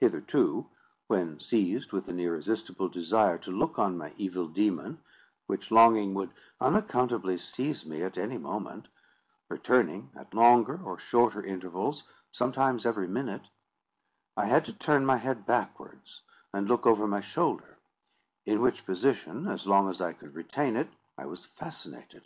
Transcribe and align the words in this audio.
Hitherto, 0.00 0.70
when 1.06 1.38
seized 1.38 1.92
with 1.92 2.08
an 2.08 2.18
irresistible 2.18 2.88
desire 2.88 3.36
to 3.36 3.50
look 3.50 3.78
on 3.78 3.98
my 3.98 4.14
evil 4.16 4.48
demon 4.48 5.00
(which 5.48 5.70
longing 5.70 6.14
would 6.14 6.30
unaccountably 6.62 7.36
seize 7.36 7.84
me 7.84 8.02
at 8.02 8.16
any 8.16 8.38
moment, 8.38 8.88
returning 9.50 10.08
at 10.16 10.32
longer 10.32 10.80
or 10.82 10.96
shorter 10.98 11.44
intervals, 11.44 12.04
sometimes 12.32 12.86
every 12.86 13.06
minute), 13.06 13.48
I 14.34 14.46
had 14.46 14.64
to 14.64 14.72
turn 14.72 15.04
my 15.04 15.18
head 15.18 15.44
backwards, 15.44 16.22
and 16.54 16.66
look 16.66 16.86
over 16.86 17.06
my 17.06 17.20
shoulder; 17.20 17.76
in 18.46 18.62
which 18.62 18.86
position, 18.86 19.46
as 19.46 19.66
long 19.66 19.90
as 19.90 20.00
I 20.00 20.14
could 20.14 20.34
retain 20.34 20.76
it, 20.76 20.88
I 21.18 21.26
was 21.26 21.44
fascinated. 21.44 22.22